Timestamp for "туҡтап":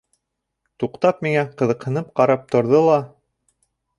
0.83-1.19